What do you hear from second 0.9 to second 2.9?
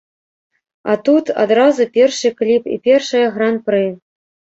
А тут адразу першы кліп і